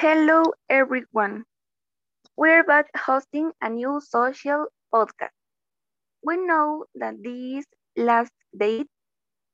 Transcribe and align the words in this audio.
Hello, 0.00 0.54
everyone. 0.70 1.44
We're 2.36 2.64
back 2.64 2.86
hosting 2.96 3.52
a 3.60 3.68
new 3.68 4.00
social 4.00 4.66
podcast. 4.92 5.36
We 6.24 6.38
know 6.38 6.86
that 6.94 7.22
these 7.22 7.66
last 7.96 8.32
days 8.56 8.86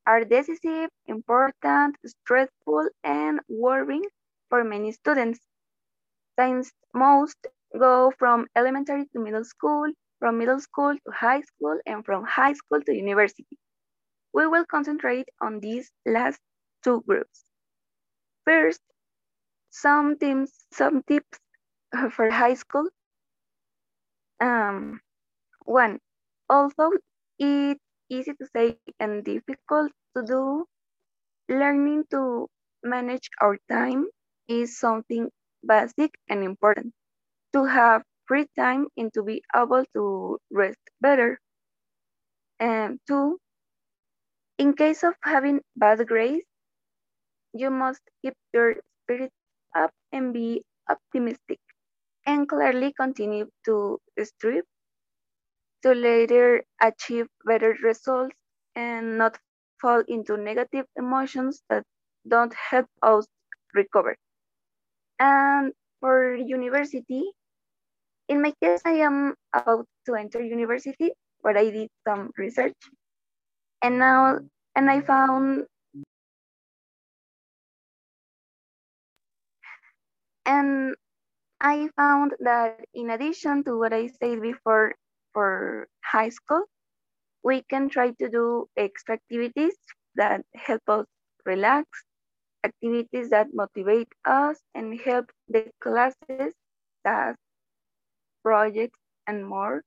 are 0.06 0.24
decisive, 0.24 0.90
important, 1.07 1.96
stressful, 2.07 2.90
and 3.04 3.40
worrying 3.48 4.04
for 4.48 4.64
many 4.64 4.93
students. 4.93 5.40
Since 6.39 6.72
most 6.94 7.39
go 7.79 8.13
from 8.18 8.46
elementary 8.57 9.07
to 9.14 9.18
middle 9.18 9.44
school, 9.44 9.93
from 10.21 10.39
middle 10.39 10.61
school 10.61 10.94
to 10.94 11.13
high 11.13 11.43
school, 11.43 11.79
and 11.86 12.04
from 12.07 12.25
high 12.25 12.54
school 12.54 12.81
to 12.82 12.94
university. 12.94 13.58
We 14.32 14.46
will 14.46 14.64
concentrate 14.67 15.29
on 15.40 15.61
these 15.61 15.90
last 16.07 16.40
two 16.85 17.03
groups. 17.08 17.44
First, 18.46 18.81
some 19.76 20.18
tips, 20.18 20.66
some 20.72 21.03
tips 21.07 21.39
for 22.11 22.30
high 22.30 22.54
school. 22.54 22.89
Um, 24.40 25.00
one, 25.64 26.00
although 26.48 26.93
it's 27.39 27.81
easy 28.08 28.32
to 28.34 28.46
say 28.54 28.79
and 28.98 29.25
difficult 29.25 29.93
to 30.17 30.22
do, 30.22 30.67
learning 31.48 32.05
to 32.11 32.48
manage 32.83 33.31
our 33.41 33.58
time 33.69 34.06
is 34.48 34.78
something 34.78 35.31
basic 35.67 36.12
and 36.28 36.42
important. 36.45 36.92
To 37.53 37.64
have 37.64 38.03
free 38.27 38.47
time 38.56 38.89
and 38.97 39.12
to 39.14 39.22
be 39.22 39.42
able 39.55 39.84
to 39.95 40.39
rest 40.50 40.78
better. 41.00 41.39
And 42.61 43.00
two, 43.06 43.39
in 44.58 44.75
case 44.75 45.03
of 45.03 45.14
having 45.22 45.61
bad 45.77 46.06
grades, 46.06 46.47
you 47.53 47.70
must 47.70 48.03
keep 48.22 48.34
your 48.53 48.77
spirit 49.05 49.33
up 49.77 49.93
and 50.13 50.33
be 50.33 50.65
optimistic 50.89 51.61
and 52.27 52.49
clearly 52.49 52.93
continue 52.95 53.49
to 53.65 54.01
strive 54.23 54.65
to 55.83 55.93
later 55.95 56.65
achieve 56.83 57.29
better 57.45 57.77
results 57.83 58.37
and 58.75 59.19
not 59.19 59.39
fall 59.81 60.03
into 60.09 60.37
negative 60.37 60.87
emotions 60.97 61.63
that 61.71 61.85
don't 62.29 62.55
help 62.55 62.87
us 63.03 63.27
recover. 63.75 64.17
And 65.19 65.73
for 66.01 66.35
university, 66.35 67.25
in 68.29 68.43
my 68.43 68.53
case, 68.63 68.83
I 68.85 69.03
am 69.07 69.35
about 69.53 69.87
to 70.07 70.15
enter 70.15 70.43
university, 70.43 71.13
but 71.43 71.57
I 71.57 71.71
did 71.71 71.91
some 72.07 72.31
research. 72.39 72.77
And 73.83 73.99
now, 73.99 74.41
and 74.75 74.91
I 74.91 75.01
found 75.01 75.67
And 80.47 80.97
I 81.61 81.89
found 81.97 82.34
that 82.41 82.80
in 82.94 83.11
addition 83.11 83.64
to 83.64 83.78
what 83.78 83.92
I 83.92 84.06
said 84.08 84.41
before 84.42 84.94
for 85.33 85.89
high 86.05 86.30
school, 86.30 86.64
we 87.42 87.62
can 87.62 87.89
try 87.89 88.12
to 88.12 88.28
do 88.28 88.69
extra 88.77 89.14
activities 89.17 89.77
that 90.17 90.42
help 90.55 90.83
us 90.89 91.06
relax, 91.47 92.05
activities 92.64 93.30
that 93.30 93.48
motivate 93.55 94.08
us 94.24 94.61
and 94.74 95.00
help 95.00 95.30
the 95.48 95.70
classes, 95.80 96.55
tasks, 97.05 97.41
projects, 98.42 98.98
and 99.27 99.47
more 99.47 99.83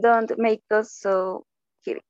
don't 0.00 0.32
make 0.38 0.62
us 0.70 0.92
so 0.92 1.44
heavy. 1.86 2.02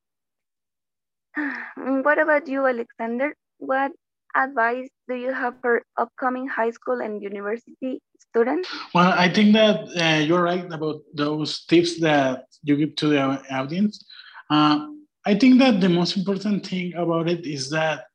What 1.76 2.18
about 2.18 2.48
you, 2.48 2.66
Alexander? 2.66 3.34
What 3.58 3.92
advice 4.34 4.88
do 5.08 5.14
you 5.14 5.32
have 5.32 5.54
for 5.60 5.82
upcoming 5.96 6.48
high 6.48 6.70
school 6.70 7.00
and 7.00 7.22
university 7.22 8.00
students? 8.18 8.68
Well, 8.94 9.12
I 9.16 9.28
think 9.28 9.52
that 9.54 9.88
uh, 10.00 10.24
you're 10.24 10.42
right 10.42 10.64
about 10.72 11.02
those 11.14 11.64
tips 11.66 12.00
that 12.00 12.46
you 12.62 12.76
give 12.76 12.96
to 12.96 13.08
the 13.08 13.20
audience. 13.50 14.04
Uh, 14.50 14.88
I 15.24 15.34
think 15.34 15.58
that 15.60 15.80
the 15.80 15.88
most 15.88 16.16
important 16.16 16.66
thing 16.66 16.94
about 16.94 17.28
it 17.28 17.46
is 17.46 17.70
that 17.70 18.06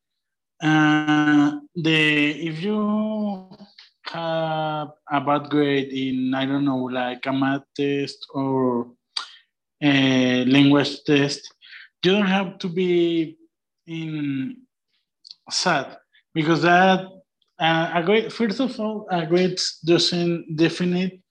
uh, 0.62 1.60
the 1.76 2.48
if 2.48 2.62
you 2.62 3.50
have 4.06 4.90
a 5.12 5.22
bad 5.22 5.50
grade 5.50 5.92
in 5.94 6.34
I 6.34 6.46
don't 6.46 6.66
know 6.66 6.84
like 6.86 7.26
a 7.26 7.34
math 7.34 7.64
test 7.76 8.26
or 8.34 8.88
a 9.82 10.46
language 10.46 11.04
test, 11.06 11.54
you 12.04 12.12
don't 12.12 12.26
have 12.26 12.58
to 12.60 12.70
be 12.70 13.38
in 13.86 14.58
sad 15.50 15.98
because 16.34 16.62
that 16.62 17.08
uh, 17.60 17.92
a 17.94 18.04
great 18.04 18.32
first 18.32 18.60
of 18.60 18.80
all 18.80 19.08
a 19.10 19.26
grade 19.26 19.60
doesn't 19.86 20.56
define 20.56 21.22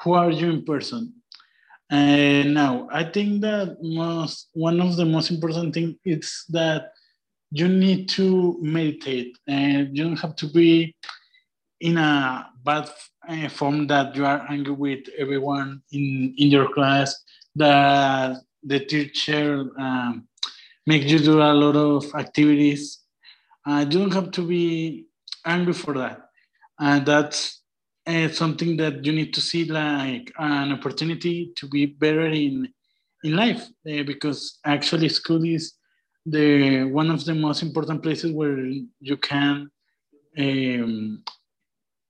who 0.00 0.12
are 0.14 0.30
you 0.30 0.50
in 0.50 0.64
person. 0.64 1.12
And 1.90 2.54
now 2.54 2.88
i 2.90 3.04
think 3.04 3.42
that 3.42 3.76
most 3.82 4.48
one 4.54 4.80
of 4.80 4.96
the 4.96 5.04
most 5.04 5.30
important 5.30 5.74
thing 5.74 5.98
is 6.04 6.44
that 6.48 6.92
you 7.50 7.68
need 7.68 8.08
to 8.08 8.58
meditate 8.60 9.36
and 9.46 9.96
you 9.96 10.04
don't 10.04 10.18
have 10.18 10.34
to 10.36 10.46
be 10.46 10.94
in 11.80 11.98
a 11.98 12.50
bad 12.64 12.90
uh, 13.28 13.48
form 13.48 13.86
that 13.86 14.16
you 14.16 14.24
are 14.24 14.44
angry 14.50 14.72
with 14.72 15.04
everyone 15.18 15.82
in 15.92 16.34
in 16.38 16.48
your 16.48 16.72
class 16.72 17.14
that 17.54 18.40
the 18.62 18.80
teacher 18.80 19.70
um, 19.78 20.26
make 20.86 21.04
you 21.04 21.18
do 21.18 21.40
a 21.40 21.52
lot 21.52 21.76
of 21.76 22.12
activities 22.14 23.03
you 23.66 23.86
don't 23.86 24.12
have 24.12 24.30
to 24.32 24.46
be 24.46 25.06
angry 25.44 25.72
for 25.72 25.94
that. 25.94 26.20
And 26.78 27.06
that's 27.06 27.62
uh, 28.06 28.28
something 28.28 28.76
that 28.78 29.04
you 29.04 29.12
need 29.12 29.32
to 29.34 29.40
see 29.40 29.64
like 29.64 30.32
an 30.38 30.72
opportunity 30.72 31.52
to 31.56 31.68
be 31.68 31.86
better 31.86 32.26
in 32.26 32.68
in 33.22 33.36
life 33.36 33.62
uh, 33.90 34.02
because 34.04 34.58
actually 34.66 35.08
school 35.08 35.42
is 35.44 35.74
the 36.26 36.84
one 36.84 37.10
of 37.10 37.24
the 37.24 37.34
most 37.34 37.62
important 37.62 38.02
places 38.02 38.32
where 38.32 38.58
you 39.00 39.16
can 39.16 39.70
um, 40.38 41.22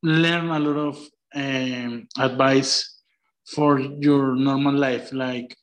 learn 0.03 0.48
a 0.50 0.59
lot 0.59 0.76
of 0.88 0.98
um, 1.34 2.06
advice 2.19 3.00
for 3.47 3.78
your 3.81 4.34
normal 4.34 4.75
life 4.75 5.12
like 5.12 5.56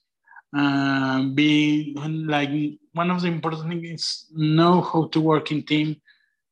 uh, 0.55 1.23
be 1.23 1.95
like 1.95 2.49
one 2.93 3.09
of 3.09 3.21
the 3.21 3.27
important 3.27 3.67
things 3.69 3.85
is 3.85 4.25
know 4.31 4.81
how 4.81 5.07
to 5.07 5.21
work 5.21 5.51
in 5.51 5.63
team. 5.63 6.01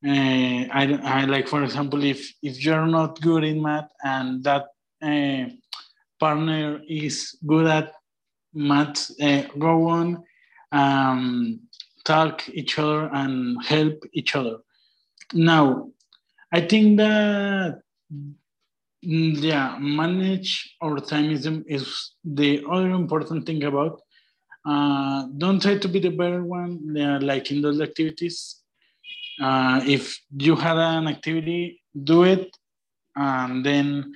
Uh, 0.05 0.63
I, 0.71 0.99
I 1.03 1.25
like, 1.25 1.47
for 1.47 1.63
example, 1.63 2.03
if 2.03 2.33
if 2.41 2.63
you're 2.63 2.87
not 2.87 3.19
good 3.21 3.43
in 3.43 3.61
math 3.61 3.89
and 4.03 4.43
that 4.45 4.67
uh, 5.01 5.49
partner 6.19 6.81
is 6.87 7.37
good 7.45 7.65
at 7.65 7.93
math, 8.53 9.11
uh, 9.21 9.43
go 9.57 9.89
on, 9.89 10.23
um, 10.71 11.59
talk 12.05 12.47
each 12.49 12.79
other 12.79 13.09
and 13.13 13.61
help 13.65 14.03
each 14.13 14.35
other. 14.35 14.57
Now, 15.33 15.91
I 16.51 16.61
think 16.61 16.97
that 16.97 17.81
yeah, 19.01 19.77
manage 19.79 20.75
our 20.81 20.99
time 20.99 21.31
is, 21.31 22.13
the 22.23 22.63
other 22.69 22.91
important 22.91 23.45
thing 23.45 23.63
about. 23.63 24.01
Uh, 24.65 25.27
don't 25.37 25.61
try 25.61 25.77
to 25.77 25.87
be 25.87 25.99
the 25.99 26.09
better 26.09 26.43
one, 26.43 26.95
uh, 26.97 27.19
like 27.21 27.49
in 27.51 27.61
those 27.61 27.79
activities. 27.79 28.61
Uh, 29.41 29.81
if 29.85 30.19
you 30.37 30.55
had 30.55 30.77
an 30.77 31.07
activity, 31.07 31.81
do 32.03 32.23
it, 32.23 32.55
and 33.15 33.65
then 33.65 34.13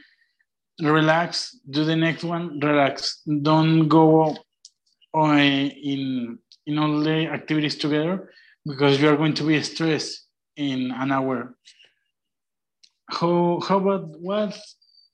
relax. 0.82 1.58
Do 1.70 1.86
the 1.86 1.96
next 1.96 2.24
one, 2.24 2.60
relax. 2.60 3.22
Don't 3.42 3.88
go 3.88 4.36
uh, 5.16 5.38
in 5.38 6.40
in 6.66 6.78
all 6.78 7.00
the 7.00 7.28
activities 7.28 7.76
together 7.76 8.30
because 8.66 9.02
you 9.02 9.10
are 9.10 9.18
going 9.18 9.34
to 9.34 9.44
be 9.44 9.62
stressed 9.62 10.28
in 10.56 10.92
an 10.92 11.12
hour 11.12 11.56
how 13.10 13.60
how 13.68 13.78
about 13.78 14.20
what 14.20 14.58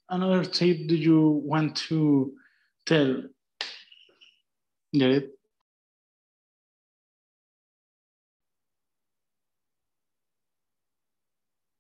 another 0.10 0.44
tip 0.44 0.88
do 0.88 0.96
you 0.96 1.42
want 1.44 1.76
to 1.90 2.34
tell? 2.86 3.24
It? 4.94 5.30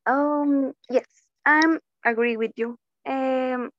Um, 0.05 0.73
yes, 0.89 1.05
I'm 1.45 1.79
agree 2.05 2.37
with 2.37 2.51
you. 2.55 2.77
Um, 3.05 3.71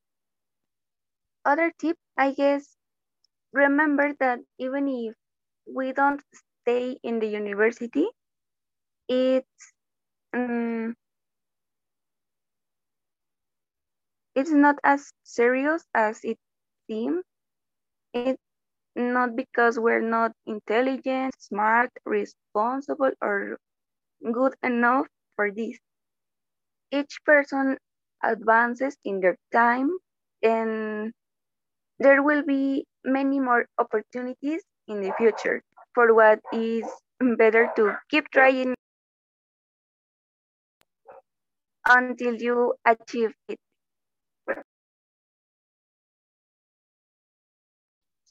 other 1.44 1.72
tip, 1.78 1.96
I 2.16 2.32
guess, 2.32 2.76
remember 3.52 4.12
that 4.20 4.40
even 4.58 4.88
if 4.88 5.14
we 5.72 5.92
don't 5.92 6.20
stay 6.62 6.98
in 7.02 7.20
the 7.20 7.26
university, 7.26 8.06
it's 9.08 9.72
um, 10.32 10.94
It's 14.40 14.50
not 14.52 14.76
as 14.84 15.12
serious 15.24 15.84
as 15.94 16.24
it 16.24 16.38
seems. 16.88 17.22
It's 18.14 18.42
not 18.96 19.36
because 19.36 19.78
we're 19.78 20.00
not 20.00 20.32
intelligent, 20.46 21.34
smart, 21.40 21.90
responsible, 22.06 23.12
or 23.22 23.58
good 24.32 24.54
enough 24.62 25.06
for 25.36 25.50
this. 25.52 25.78
Each 26.92 27.18
person 27.24 27.78
advances 28.22 28.96
in 29.04 29.20
their 29.20 29.36
time 29.52 29.98
and 30.42 31.12
there 31.98 32.22
will 32.22 32.42
be 32.42 32.86
many 33.04 33.40
more 33.40 33.66
opportunities 33.78 34.62
in 34.88 35.00
the 35.02 35.12
future 35.18 35.62
for 35.94 36.14
what 36.14 36.40
is 36.52 36.86
better 37.38 37.72
to 37.76 37.96
keep 38.10 38.30
trying 38.30 38.74
until 41.86 42.34
you 42.36 42.74
achieve 42.86 43.34
it. 43.48 43.58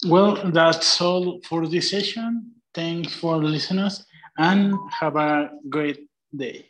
Well, 0.05 0.51
that's 0.51 1.01
all 1.01 1.41
for 1.41 1.67
this 1.67 1.89
session. 1.89 2.53
Thanks 2.73 3.13
for 3.15 3.37
listening 3.43 3.89
and 4.37 4.73
have 4.91 5.15
a 5.17 5.51
great 5.69 6.07
day. 6.35 6.68